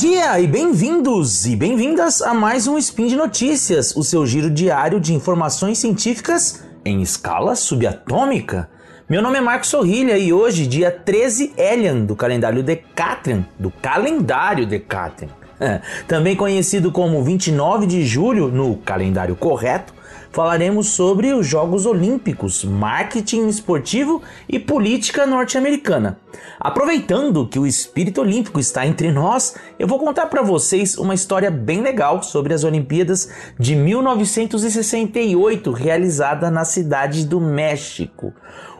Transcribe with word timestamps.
dia 0.00 0.40
e 0.40 0.46
bem-vindos 0.46 1.44
e 1.44 1.54
bem-vindas 1.54 2.22
a 2.22 2.32
mais 2.32 2.66
um 2.66 2.78
Spin 2.78 3.06
de 3.06 3.16
Notícias, 3.16 3.94
o 3.94 4.02
seu 4.02 4.26
giro 4.26 4.48
diário 4.48 4.98
de 4.98 5.12
informações 5.12 5.76
científicas 5.76 6.64
em 6.86 7.02
escala 7.02 7.54
subatômica. 7.54 8.70
Meu 9.06 9.20
nome 9.20 9.36
é 9.36 9.42
Marcos 9.42 9.68
Sorrilha 9.68 10.16
e 10.16 10.32
hoje, 10.32 10.66
dia 10.66 10.90
13 10.90 11.52
Elian 11.54 12.06
do 12.06 12.16
calendário 12.16 12.62
Decatrian, 12.62 13.44
do 13.58 13.70
calendário 13.70 14.66
Decatrian, 14.66 15.28
também 16.08 16.34
conhecido 16.34 16.90
como 16.90 17.22
29 17.22 17.86
de 17.86 18.02
julho 18.02 18.48
no 18.48 18.78
calendário 18.78 19.36
correto, 19.36 19.92
falaremos 20.30 20.88
sobre 20.88 21.32
os 21.32 21.46
Jogos 21.46 21.86
Olímpicos, 21.86 22.64
marketing 22.64 23.48
esportivo 23.48 24.22
e 24.48 24.58
política 24.58 25.26
norte-americana. 25.26 26.18
Aproveitando 26.58 27.46
que 27.46 27.58
o 27.58 27.66
espírito 27.66 28.20
olímpico 28.20 28.60
está 28.60 28.86
entre 28.86 29.10
nós, 29.10 29.56
eu 29.78 29.88
vou 29.88 29.98
contar 29.98 30.26
para 30.26 30.42
vocês 30.42 30.96
uma 30.96 31.14
história 31.14 31.50
bem 31.50 31.80
legal 31.80 32.22
sobre 32.22 32.54
as 32.54 32.64
Olimpíadas 32.64 33.30
de 33.58 33.74
1968, 33.74 35.70
realizada 35.72 36.50
na 36.50 36.64
cidade 36.64 37.26
do 37.26 37.40
México. 37.40 38.32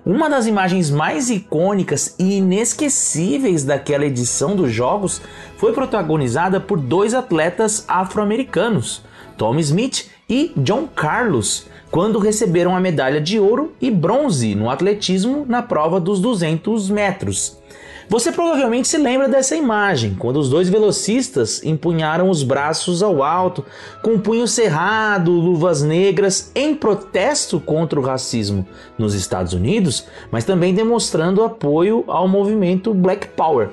Uma 0.05 0.31
das 0.31 0.47
imagens 0.47 0.91
mais 0.91 1.29
icônicas 1.29 2.15
e 2.19 2.39
inesquecíveis 2.39 3.65
daquela 3.65 4.07
edição 4.07 4.57
dos 4.57 4.73
Jogos 4.73 5.21
foi 5.59 5.73
protagonizada 5.73 6.59
por 6.59 6.79
dois 6.81 7.13
atletas 7.13 7.85
afro-americanos, 7.87 9.03
Tom 9.37 9.59
Smith 9.59 10.09
e 10.31 10.53
John 10.57 10.87
Carlos, 10.87 11.67
quando 11.91 12.21
receberam 12.21 12.77
a 12.77 12.81
medalha 12.81 13.21
de 13.21 13.41
ouro 13.41 13.73
e 13.81 13.91
bronze 13.91 14.55
no 14.55 14.71
atletismo 14.71 15.45
na 15.49 15.61
prova 15.61 15.99
dos 15.99 16.21
200 16.21 16.89
metros. 16.89 17.59
Você 18.09 18.33
provavelmente 18.33 18.89
se 18.89 18.99
lembra 18.99 19.29
dessa 19.29 19.55
imagem, 19.55 20.17
quando 20.19 20.37
os 20.39 20.49
dois 20.49 20.69
velocistas 20.69 21.63
empunharam 21.65 22.29
os 22.29 22.43
braços 22.43 23.03
ao 23.03 23.23
alto, 23.23 23.65
com 24.03 24.19
punho 24.19 24.49
cerrado, 24.49 25.31
luvas 25.31 25.83
negras, 25.83 26.51
em 26.55 26.75
protesto 26.75 27.61
contra 27.61 27.99
o 28.01 28.03
racismo 28.03 28.67
nos 28.99 29.15
Estados 29.15 29.53
Unidos, 29.53 30.07
mas 30.31 30.45
também 30.45 30.75
demonstrando 30.75 31.43
apoio 31.45 32.05
ao 32.09 32.27
movimento 32.27 32.93
Black 32.93 33.29
Power. 33.29 33.71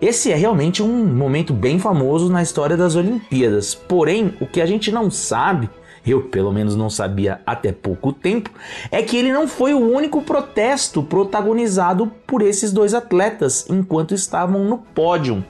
Esse 0.00 0.30
é 0.30 0.34
realmente 0.34 0.82
um 0.82 1.06
momento 1.06 1.54
bem 1.54 1.78
famoso 1.78 2.30
na 2.30 2.42
história 2.42 2.76
das 2.76 2.96
Olimpíadas. 2.96 3.74
Porém, 3.74 4.34
o 4.40 4.46
que 4.46 4.60
a 4.60 4.66
gente 4.66 4.92
não 4.92 5.10
sabe 5.10 5.70
eu 6.06 6.22
pelo 6.22 6.52
menos 6.52 6.76
não 6.76 6.88
sabia 6.88 7.40
até 7.44 7.72
pouco 7.72 8.12
tempo, 8.12 8.50
é 8.90 9.02
que 9.02 9.16
ele 9.16 9.32
não 9.32 9.48
foi 9.48 9.74
o 9.74 9.78
único 9.78 10.22
protesto 10.22 11.02
protagonizado 11.02 12.12
por 12.26 12.42
esses 12.42 12.72
dois 12.72 12.94
atletas 12.94 13.66
enquanto 13.68 14.14
estavam 14.14 14.64
no 14.64 14.78
pódio. 14.78 15.44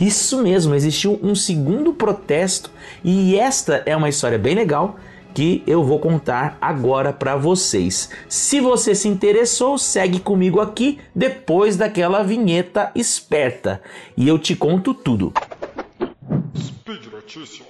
Isso 0.00 0.42
mesmo, 0.42 0.74
existiu 0.74 1.18
um 1.22 1.34
segundo 1.34 1.92
protesto 1.92 2.70
e 3.02 3.36
esta 3.36 3.82
é 3.84 3.96
uma 3.96 4.08
história 4.08 4.38
bem 4.38 4.54
legal 4.54 4.96
que 5.34 5.62
eu 5.66 5.84
vou 5.84 5.98
contar 5.98 6.56
agora 6.60 7.12
para 7.12 7.36
vocês. 7.36 8.10
Se 8.28 8.60
você 8.60 8.94
se 8.94 9.08
interessou, 9.08 9.78
segue 9.78 10.20
comigo 10.20 10.60
aqui 10.60 10.98
depois 11.14 11.76
daquela 11.76 12.22
vinheta 12.22 12.90
esperta 12.94 13.80
e 14.16 14.26
eu 14.26 14.38
te 14.38 14.56
conto 14.56 14.94
tudo. 14.94 15.32
Speed 16.56 17.06
Notícias. 17.12 17.68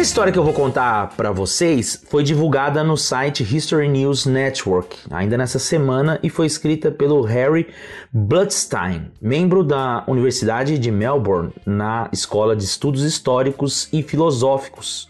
Essa 0.00 0.08
história 0.08 0.32
que 0.32 0.38
eu 0.38 0.44
vou 0.44 0.54
contar 0.54 1.14
para 1.14 1.30
vocês 1.30 2.02
foi 2.08 2.22
divulgada 2.22 2.82
no 2.82 2.96
site 2.96 3.42
History 3.42 3.86
News 3.86 4.24
Network 4.24 4.96
ainda 5.10 5.36
nessa 5.36 5.58
semana 5.58 6.18
e 6.22 6.30
foi 6.30 6.46
escrita 6.46 6.90
pelo 6.90 7.20
Harry 7.20 7.68
Bloodstein, 8.10 9.12
membro 9.20 9.62
da 9.62 10.02
Universidade 10.06 10.78
de 10.78 10.90
Melbourne 10.90 11.52
na 11.66 12.08
Escola 12.14 12.56
de 12.56 12.64
Estudos 12.64 13.02
Históricos 13.02 13.90
e 13.92 14.02
Filosóficos. 14.02 15.09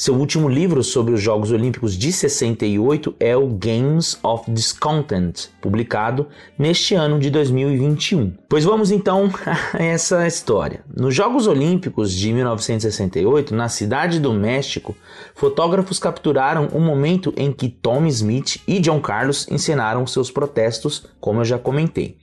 Seu 0.00 0.14
último 0.14 0.48
livro 0.48 0.82
sobre 0.82 1.12
os 1.12 1.20
Jogos 1.20 1.52
Olímpicos 1.52 1.92
de 1.92 2.10
68 2.10 3.14
é 3.20 3.36
o 3.36 3.46
Games 3.46 4.18
of 4.22 4.50
Discontent, 4.50 5.48
publicado 5.60 6.26
neste 6.58 6.94
ano 6.94 7.18
de 7.18 7.28
2021. 7.28 8.32
Pois 8.48 8.64
vamos 8.64 8.90
então 8.90 9.30
a 9.74 9.82
essa 9.82 10.26
história. 10.26 10.82
Nos 10.96 11.14
Jogos 11.14 11.46
Olímpicos 11.46 12.14
de 12.14 12.32
1968, 12.32 13.54
na 13.54 13.68
cidade 13.68 14.18
do 14.18 14.32
México, 14.32 14.96
fotógrafos 15.34 15.98
capturaram 15.98 16.70
o 16.72 16.78
um 16.78 16.80
momento 16.80 17.30
em 17.36 17.52
que 17.52 17.68
Tom 17.68 18.06
Smith 18.06 18.56
e 18.66 18.78
John 18.78 19.02
Carlos 19.02 19.46
encenaram 19.50 20.06
seus 20.06 20.30
protestos, 20.30 21.04
como 21.20 21.42
eu 21.42 21.44
já 21.44 21.58
comentei. 21.58 22.16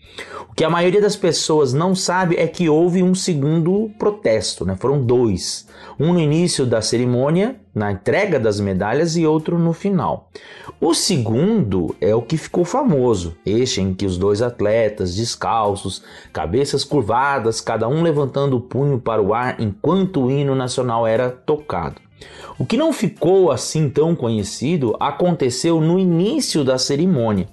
O 0.50 0.54
que 0.56 0.64
a 0.64 0.70
maioria 0.70 1.02
das 1.02 1.16
pessoas 1.16 1.74
não 1.74 1.94
sabe 1.94 2.38
é 2.38 2.48
que 2.48 2.68
houve 2.68 3.04
um 3.04 3.14
segundo 3.14 3.92
protesto, 4.00 4.66
né? 4.66 4.76
foram 4.80 5.06
dois. 5.06 5.68
Um 6.00 6.14
no 6.14 6.20
início 6.20 6.66
da 6.66 6.82
cerimônia 6.82 7.56
na 7.78 7.92
entrega 7.92 8.40
das 8.40 8.60
medalhas 8.60 9.16
e 9.16 9.26
outro 9.26 9.60
no 9.60 9.72
final. 9.72 10.30
O 10.82 10.94
segundo 10.94 11.96
é 12.02 12.14
o 12.14 12.22
que 12.22 12.36
ficou 12.36 12.66
famoso, 12.66 13.38
este 13.46 13.82
em 13.82 13.94
que 13.94 14.06
os 14.06 14.18
dois 14.18 14.42
atletas 14.42 15.16
descalços, 15.16 16.04
cabeças 16.34 16.84
curvadas, 16.84 17.62
cada 17.62 17.88
um 17.88 18.02
levantando 18.02 18.58
o 18.58 18.62
punho 18.62 19.00
para 19.00 19.22
o 19.22 19.34
ar 19.34 19.62
enquanto 19.62 20.24
o 20.24 20.32
hino 20.32 20.56
nacional 20.56 21.06
era 21.06 21.30
tocado. 21.30 22.02
O 22.58 22.66
que 22.66 22.76
não 22.76 22.92
ficou 22.92 23.52
assim 23.52 23.88
tão 23.88 24.16
conhecido 24.16 24.96
aconteceu 25.00 25.80
no 25.80 26.00
início 26.00 26.64
da 26.64 26.80
cerimônia. 26.80 27.48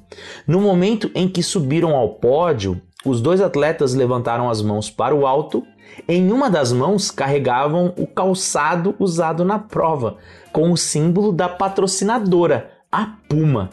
No 0.47 0.61
momento 0.61 1.11
em 1.15 1.29
que 1.29 1.43
subiram 1.43 1.95
ao 1.95 2.15
pódio, 2.15 2.81
os 3.05 3.21
dois 3.21 3.41
atletas 3.41 3.95
levantaram 3.95 4.49
as 4.49 4.63
mãos 4.63 4.91
para 4.91 5.15
o 5.15 5.27
alto 5.27 5.65
em 6.09 6.33
uma 6.33 6.51
das 6.51 6.73
mãos 6.73 7.11
carregavam 7.11 7.93
o 7.97 8.07
calçado 8.07 8.95
usado 8.99 9.45
na 9.45 9.59
prova, 9.59 10.17
com 10.53 10.73
o 10.73 10.77
símbolo 10.77 11.33
da 11.33 11.49
patrocinadora, 11.49 12.71
a 12.91 13.15
Puma. 13.29 13.71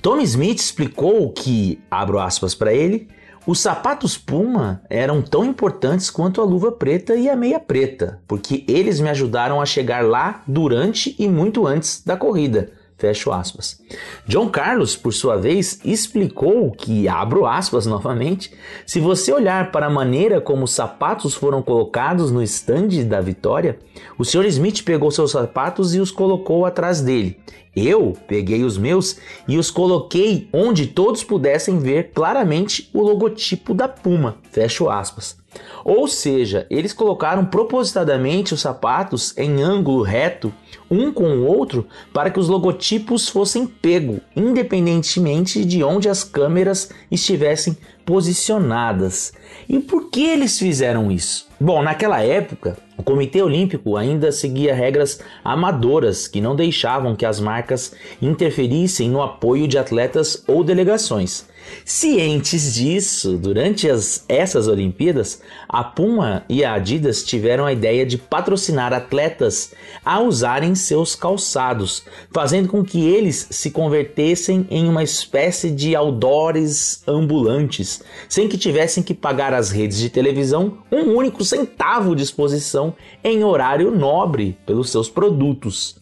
Tom 0.00 0.18
Smith 0.20 0.58
explicou 0.58 1.30
que, 1.32 1.80
abro 1.90 2.18
aspas 2.18 2.54
para 2.54 2.72
ele, 2.72 3.08
os 3.46 3.60
sapatos 3.60 4.18
Puma 4.18 4.82
eram 4.90 5.22
tão 5.22 5.44
importantes 5.44 6.10
quanto 6.10 6.40
a 6.40 6.44
luva 6.44 6.70
preta 6.70 7.14
e 7.14 7.28
a 7.28 7.36
meia 7.36 7.58
preta, 7.58 8.20
porque 8.28 8.64
eles 8.68 9.00
me 9.00 9.08
ajudaram 9.08 9.60
a 9.60 9.66
chegar 9.66 10.04
lá 10.04 10.42
durante 10.46 11.16
e 11.18 11.26
muito 11.26 11.66
antes 11.66 12.02
da 12.04 12.16
corrida. 12.16 12.70
Fecho 12.98 13.30
aspas. 13.30 13.80
John 14.26 14.48
Carlos, 14.48 14.96
por 14.96 15.14
sua 15.14 15.36
vez, 15.36 15.78
explicou 15.84 16.72
que, 16.72 17.06
abro 17.06 17.46
aspas 17.46 17.86
novamente, 17.86 18.52
se 18.84 18.98
você 18.98 19.32
olhar 19.32 19.70
para 19.70 19.86
a 19.86 19.90
maneira 19.90 20.40
como 20.40 20.64
os 20.64 20.72
sapatos 20.72 21.32
foram 21.32 21.62
colocados 21.62 22.32
no 22.32 22.42
estande 22.42 23.04
da 23.04 23.20
vitória, 23.20 23.78
o 24.18 24.24
Sr. 24.24 24.46
Smith 24.46 24.82
pegou 24.82 25.12
seus 25.12 25.30
sapatos 25.30 25.94
e 25.94 26.00
os 26.00 26.10
colocou 26.10 26.66
atrás 26.66 27.00
dele. 27.00 27.38
Eu 27.78 28.16
peguei 28.26 28.64
os 28.64 28.76
meus 28.76 29.18
e 29.46 29.58
os 29.58 29.70
coloquei 29.70 30.48
onde 30.52 30.86
todos 30.86 31.22
pudessem 31.22 31.78
ver 31.78 32.10
claramente 32.12 32.90
o 32.92 33.02
logotipo 33.02 33.74
da 33.74 33.86
Puma. 33.86 34.38
Fecho 34.50 34.88
aspas. 34.88 35.36
Ou 35.84 36.06
seja, 36.06 36.66
eles 36.68 36.92
colocaram 36.92 37.44
propositadamente 37.46 38.52
os 38.52 38.60
sapatos 38.60 39.36
em 39.36 39.62
ângulo 39.62 40.02
reto, 40.02 40.52
um 40.90 41.12
com 41.12 41.24
o 41.24 41.46
outro, 41.46 41.86
para 42.12 42.30
que 42.30 42.38
os 42.38 42.48
logotipos 42.48 43.28
fossem 43.28 43.66
pego, 43.66 44.20
independentemente 44.36 45.64
de 45.64 45.82
onde 45.82 46.08
as 46.08 46.22
câmeras 46.24 46.90
estivessem 47.10 47.76
posicionadas. 48.04 49.32
E 49.68 49.78
por 49.78 50.10
que 50.10 50.22
eles 50.22 50.58
fizeram 50.58 51.10
isso? 51.10 51.46
Bom, 51.60 51.82
naquela 51.82 52.22
época, 52.22 52.76
o 52.98 53.02
Comitê 53.04 53.40
Olímpico 53.40 53.96
ainda 53.96 54.32
seguia 54.32 54.74
regras 54.74 55.20
amadoras 55.44 56.26
que 56.26 56.40
não 56.40 56.56
deixavam 56.56 57.14
que 57.14 57.24
as 57.24 57.38
marcas 57.38 57.94
interferissem 58.20 59.08
no 59.08 59.22
apoio 59.22 59.68
de 59.68 59.78
atletas 59.78 60.42
ou 60.48 60.64
delegações. 60.64 61.46
Cientes 61.84 62.74
disso, 62.74 63.38
durante 63.38 63.88
as, 63.88 64.24
essas 64.28 64.68
Olimpíadas, 64.68 65.40
a 65.68 65.82
Puma 65.82 66.44
e 66.48 66.64
a 66.64 66.74
Adidas 66.74 67.22
tiveram 67.22 67.64
a 67.64 67.72
ideia 67.72 68.04
de 68.04 68.18
patrocinar 68.18 68.92
atletas 68.92 69.72
a 70.04 70.20
usarem 70.20 70.74
seus 70.74 71.14
calçados, 71.14 72.04
fazendo 72.30 72.68
com 72.68 72.84
que 72.84 73.06
eles 73.06 73.48
se 73.50 73.70
convertessem 73.70 74.66
em 74.70 74.88
uma 74.88 75.02
espécie 75.02 75.70
de 75.70 75.96
outdoors 75.96 77.02
ambulantes, 77.06 78.02
sem 78.28 78.48
que 78.48 78.58
tivessem 78.58 79.02
que 79.02 79.14
pagar 79.14 79.54
às 79.54 79.70
redes 79.70 79.98
de 79.98 80.10
televisão 80.10 80.78
um 80.92 81.14
único 81.14 81.44
centavo 81.44 82.14
de 82.14 82.22
exposição 82.22 82.94
em 83.24 83.42
horário 83.44 83.90
nobre 83.90 84.56
pelos 84.66 84.90
seus 84.90 85.08
produtos. 85.08 85.96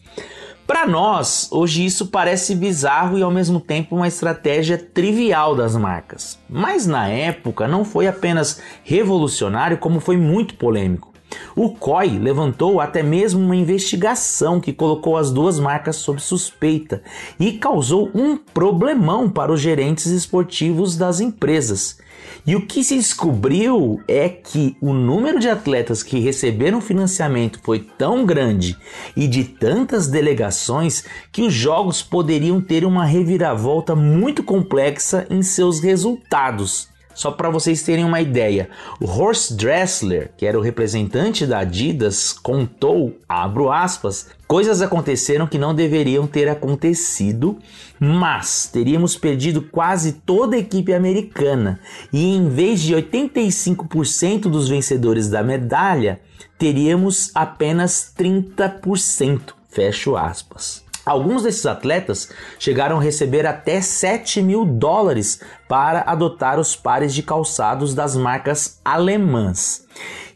Para 0.67 0.85
nós, 0.85 1.47
hoje 1.49 1.85
isso 1.85 2.07
parece 2.07 2.53
bizarro 2.53 3.17
e 3.17 3.23
ao 3.23 3.31
mesmo 3.31 3.57
tempo 3.57 3.95
uma 3.95 4.07
estratégia 4.07 4.77
trivial 4.77 5.55
das 5.55 5.77
marcas. 5.77 6.37
Mas 6.49 6.85
na 6.85 7.07
época 7.07 7.69
não 7.69 7.85
foi 7.85 8.05
apenas 8.05 8.61
revolucionário, 8.83 9.77
como 9.77 10.01
foi 10.01 10.17
muito 10.17 10.55
polêmico. 10.55 11.13
O 11.55 11.69
COI 11.69 12.19
levantou 12.19 12.79
até 12.79 13.01
mesmo 13.01 13.43
uma 13.43 13.55
investigação 13.55 14.59
que 14.59 14.73
colocou 14.73 15.17
as 15.17 15.31
duas 15.31 15.59
marcas 15.59 15.97
sob 15.97 16.21
suspeita 16.21 17.01
e 17.39 17.53
causou 17.53 18.09
um 18.13 18.37
problemão 18.37 19.29
para 19.29 19.51
os 19.51 19.61
gerentes 19.61 20.07
esportivos 20.07 20.95
das 20.95 21.19
empresas. 21.19 21.97
E 22.45 22.55
o 22.55 22.65
que 22.65 22.83
se 22.83 22.95
descobriu 22.95 24.01
é 24.07 24.29
que 24.29 24.75
o 24.81 24.93
número 24.93 25.39
de 25.39 25.49
atletas 25.49 26.01
que 26.01 26.19
receberam 26.19 26.79
financiamento 26.79 27.59
foi 27.61 27.79
tão 27.79 28.25
grande 28.25 28.77
e 29.15 29.27
de 29.27 29.43
tantas 29.43 30.07
delegações 30.07 31.03
que 31.31 31.41
os 31.41 31.53
jogos 31.53 32.01
poderiam 32.01 32.61
ter 32.61 32.85
uma 32.85 33.05
reviravolta 33.05 33.95
muito 33.95 34.43
complexa 34.43 35.27
em 35.29 35.41
seus 35.41 35.79
resultados. 35.79 36.87
Só 37.17 37.31
para 37.31 37.49
vocês 37.49 37.81
terem 37.81 38.05
uma 38.05 38.21
ideia, 38.21 38.69
o 39.01 39.05
Horst 39.07 39.53
Dressler, 39.53 40.29
que 40.37 40.45
era 40.45 40.55
o 40.55 40.61
representante 40.61 41.47
da 41.47 41.61
Adidas, 41.61 42.31
contou, 42.31 43.17
abro 43.27 43.71
aspas, 43.71 44.27
coisas 44.47 44.83
aconteceram 44.83 45.47
que 45.47 45.57
não 45.57 45.73
deveriam 45.73 46.27
ter 46.27 46.47
acontecido, 46.47 47.57
mas 47.99 48.69
teríamos 48.71 49.17
perdido 49.17 49.63
quase 49.63 50.11
toda 50.13 50.55
a 50.55 50.59
equipe 50.59 50.93
americana 50.93 51.79
e 52.13 52.35
em 52.35 52.49
vez 52.49 52.81
de 52.81 52.93
85% 52.93 54.41
dos 54.41 54.69
vencedores 54.69 55.27
da 55.27 55.41
medalha, 55.41 56.21
teríamos 56.55 57.31
apenas 57.33 58.13
30%. 58.15 59.55
Fecho 59.71 60.15
aspas. 60.15 60.86
Alguns 61.07 61.43
desses 61.43 61.65
atletas 61.65 62.29
chegaram 62.59 62.97
a 62.97 63.01
receber 63.01 63.45
até 63.45 63.79
7 63.79 64.41
mil 64.41 64.65
dólares 64.65 65.39
para 65.65 66.01
adotar 66.01 66.59
os 66.59 66.75
pares 66.75 67.13
de 67.13 67.23
calçados 67.23 67.95
das 67.95 68.17
marcas 68.17 68.81
alemãs. 68.83 69.87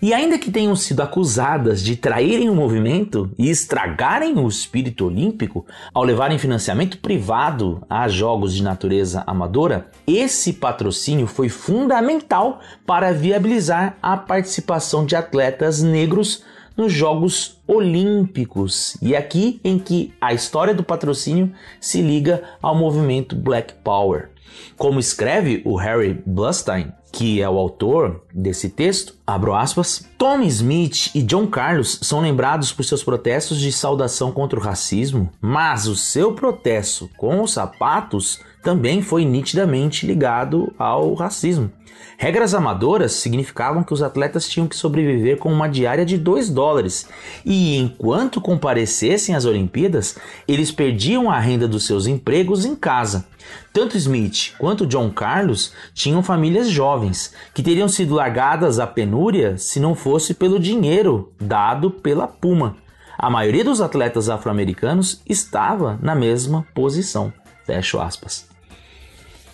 E 0.02 0.14
ainda 0.14 0.40
que 0.40 0.50
tenham 0.50 0.74
sido 0.74 1.02
acusadas 1.02 1.84
de 1.84 1.98
traírem 1.98 2.50
o 2.50 2.56
movimento 2.56 3.30
e 3.38 3.50
estragarem 3.50 4.40
o 4.40 4.48
espírito 4.48 5.06
olímpico 5.06 5.66
ao 5.94 6.06
levarem 6.06 6.40
financiamento 6.40 7.00
privado 7.00 7.86
a 7.90 8.08
jogos 8.08 8.54
de 8.54 8.64
natureza 8.64 9.26
amadora, 9.28 9.88
esse 10.08 10.54
patrocínio 10.54 11.28
foi 11.28 11.50
fundamental 11.50 12.62
para 12.86 13.12
viabilizar 13.12 13.98
a 14.02 14.16
participação 14.16 15.06
de 15.06 15.18
atletas 15.18 15.84
negros 15.84 16.46
nos 16.76 16.92
Jogos 16.92 17.60
Olímpicos. 17.68 18.98
E 19.02 19.16
aqui 19.16 19.60
em 19.64 19.78
que 19.78 20.14
a 20.20 20.34
história 20.34 20.74
do 20.74 20.84
patrocínio 20.84 21.52
se 21.80 22.02
liga 22.02 22.44
ao 22.62 22.76
movimento 22.76 23.36
Black 23.36 23.74
Power. 23.84 24.30
Como 24.78 25.00
escreve 25.00 25.62
o 25.66 25.76
Harry 25.76 26.22
Blustein, 26.26 26.92
que 27.12 27.42
é 27.42 27.50
o 27.50 27.58
autor 27.58 28.24
desse 28.34 28.70
texto, 28.70 29.16
abro 29.28 29.54
aspas, 29.54 30.08
Smith 30.48 31.12
e 31.14 31.22
John 31.22 31.48
Carlos 31.48 32.00
são 32.02 32.22
lembrados 32.22 32.72
por 32.72 32.84
seus 32.84 33.04
protestos 33.04 33.60
de 33.60 33.72
saudação 33.72 34.32
contra 34.32 34.60
o 34.60 34.64
racismo, 34.64 35.30
mas 35.42 35.88
o 35.88 35.96
seu 35.96 36.34
protesto 36.34 37.10
com 37.18 37.42
os 37.42 37.54
sapatos 37.54 38.40
também 38.62 39.02
foi 39.02 39.26
nitidamente 39.26 40.06
ligado 40.06 40.74
ao 40.78 41.14
racismo. 41.14 41.72
Regras 42.18 42.54
amadoras 42.54 43.14
significavam 43.14 43.84
que 43.84 43.94
os 43.94 44.04
atletas 44.04 44.48
tinham 44.48 44.68
que 44.68 44.76
sobreviver 44.76 45.38
com 45.38 45.52
uma 45.52 45.68
diária 45.68 46.06
de 46.06 46.20
2 46.20 46.52
dólares 46.52 47.08
e, 47.44 47.76
enquanto 47.78 48.40
comparecessem 48.40 49.34
às 49.34 49.44
Olimpíadas, 49.44 50.16
eles 50.48 50.72
perdiam 50.72 51.32
a 51.32 51.40
renda 51.40 51.68
dos 51.68 51.88
seus 51.88 52.06
empregos 52.06 52.64
em 52.64 52.76
casa. 52.76 53.26
Tanto 53.74 53.98
Smith 53.98 54.54
quanto 54.60 54.86
John 54.86 55.10
Carlos 55.10 55.74
tinham 55.96 56.22
famílias 56.22 56.70
jovens 56.70 57.34
que 57.56 57.64
teriam 57.64 57.90
sido 57.90 58.14
largadas 58.14 58.78
à 58.78 58.86
penúria 58.86 59.58
se 59.58 59.80
não 59.80 59.96
fosse 59.96 60.36
pelo 60.36 60.60
dinheiro 60.60 61.34
dado 61.42 61.90
pela 61.90 62.28
Puma. 62.28 62.78
A 63.18 63.32
maioria 63.32 63.64
dos 63.64 63.82
atletas 63.82 64.30
afro-americanos 64.30 65.22
estava 65.28 65.98
na 66.02 66.14
mesma 66.14 66.68
posição. 66.76 67.34
Fecho 67.66 68.00
aspas. 68.00 68.51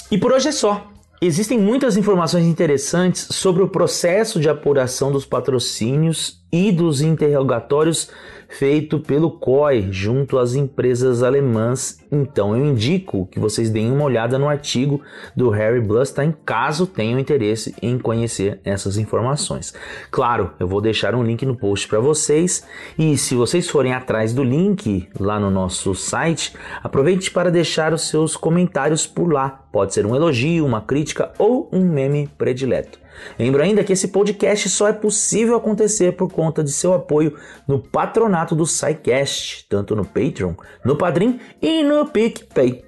E 0.10 0.18
por 0.18 0.32
hoje 0.32 0.50
é 0.50 0.52
só. 0.52 0.88
Existem 1.22 1.60
muitas 1.60 1.98
informações 1.98 2.46
interessantes 2.46 3.28
sobre 3.32 3.64
o 3.64 3.68
processo 3.68 4.40
de 4.40 4.48
apuração 4.48 5.12
dos 5.12 5.26
patrocínios 5.26 6.46
e 6.52 6.72
dos 6.72 7.02
interrogatórios 7.02 8.10
feito 8.50 9.00
pelo 9.00 9.32
COI 9.32 9.90
junto 9.92 10.38
às 10.38 10.56
empresas 10.56 11.22
alemãs. 11.22 12.00
Então 12.12 12.56
eu 12.56 12.66
indico 12.66 13.28
que 13.28 13.40
vocês 13.40 13.70
deem 13.70 13.92
uma 13.92 14.06
olhada 14.06 14.40
no 14.40 14.48
artigo 14.48 15.02
do 15.36 15.50
Harry 15.50 15.82
Blustein 15.82 16.34
caso 16.46 16.88
tenham 16.88 17.20
interesse 17.20 17.76
em 17.82 18.00
conhecer 18.00 18.60
essas 18.64 18.98
informações. 18.98 19.74
Claro, 20.10 20.52
eu 20.60 20.68
vou 20.68 20.82
deixar 20.82 21.14
um 21.14 21.24
link 21.24 21.46
no 21.46 21.56
post 21.56 21.88
para 21.88 22.00
vocês 22.00 22.66
e 22.98 23.18
se 23.18 23.36
vocês 23.36 23.70
forem 23.70 23.94
atrás 23.94 24.34
do 24.34 24.44
link 24.44 25.08
lá 25.20 25.40
no 25.40 25.52
nosso 25.52 25.94
site, 25.94 26.54
aproveite 26.82 27.30
para 27.32 27.52
deixar 27.52 27.94
os 27.94 28.08
seus 28.08 28.38
comentários 28.38 29.06
por 29.06 29.32
lá. 29.32 29.50
Pode 29.72 29.94
ser 29.94 30.06
um 30.06 30.16
elogio, 30.16 30.66
uma 30.66 30.82
crítica 30.82 31.32
ou 31.38 31.70
um 31.72 31.88
meme 31.88 32.30
predileto. 32.38 33.07
Lembro 33.38 33.62
ainda 33.62 33.84
que 33.84 33.94
esse 33.94 34.10
podcast 34.10 34.70
só 34.70 34.88
é 34.88 34.94
possível 34.94 35.56
acontecer 35.56 36.14
por 36.14 36.32
conta 36.32 36.64
de 36.64 36.72
seu 36.72 36.94
apoio 36.94 37.38
no 37.68 37.80
patronato 37.80 38.56
do 38.56 38.66
SciCast, 38.66 39.66
tanto 39.70 39.96
no 39.96 40.06
Patreon, 40.06 40.54
no 40.84 40.96
Padrim 40.96 41.40
e 41.62 41.84
no 41.84 42.06
PicPay. 42.06 42.84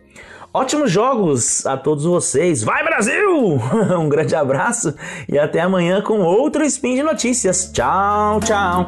Ótimos 0.52 0.92
jogos 0.92 1.66
a 1.66 1.78
todos 1.78 2.06
vocês. 2.06 2.64
Vai 2.64 2.84
Brasil! 2.84 3.60
um 4.00 4.10
grande 4.10 4.36
abraço 4.36 4.96
e 5.28 5.38
até 5.38 5.60
amanhã 5.62 6.02
com 6.02 6.22
outro 6.22 6.66
Spin 6.66 6.96
de 6.96 7.04
Notícias. 7.04 7.72
Tchau, 7.72 8.40
tchau! 8.40 8.88